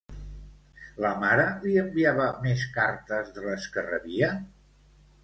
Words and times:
La 1.03 1.11
mare 1.23 1.43
li 1.65 1.73
enviava 1.81 2.25
més 2.45 2.63
cartes 2.79 3.29
de 3.37 3.45
les 3.45 3.69
que 3.77 3.85
rebia? 3.91 4.31